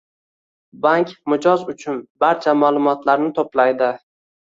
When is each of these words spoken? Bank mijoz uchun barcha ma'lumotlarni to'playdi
Bank 0.85 1.11
mijoz 1.35 1.67
uchun 1.75 2.01
barcha 2.25 2.59
ma'lumotlarni 2.65 3.33
to'playdi 3.41 3.97